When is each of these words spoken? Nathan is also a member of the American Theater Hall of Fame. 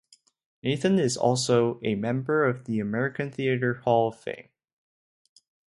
Nathan 0.63 0.97
is 0.97 1.15
also 1.15 1.79
a 1.83 1.93
member 1.93 2.43
of 2.43 2.65
the 2.65 2.79
American 2.79 3.29
Theater 3.31 3.75
Hall 3.85 4.07
of 4.07 4.19
Fame. 4.19 4.49